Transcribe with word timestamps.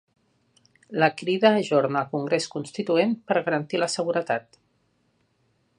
La 1.03 1.09
Crida 1.19 1.51
ajorna 1.59 2.01
el 2.05 2.09
congrés 2.15 2.49
constituent 2.55 3.15
per 3.29 3.39
garantir 3.49 3.83
la 3.83 3.91
seguretat 3.99 4.61